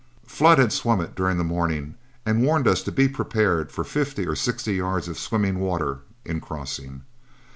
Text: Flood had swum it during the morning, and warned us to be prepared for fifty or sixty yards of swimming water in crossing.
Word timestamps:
Flood 0.25 0.57
had 0.57 0.73
swum 0.73 0.99
it 0.99 1.13
during 1.13 1.37
the 1.37 1.43
morning, 1.43 1.93
and 2.25 2.41
warned 2.41 2.67
us 2.67 2.81
to 2.81 2.91
be 2.91 3.07
prepared 3.07 3.71
for 3.71 3.83
fifty 3.83 4.25
or 4.25 4.35
sixty 4.35 4.73
yards 4.73 5.07
of 5.07 5.15
swimming 5.19 5.59
water 5.59 5.99
in 6.25 6.41
crossing. 6.41 7.03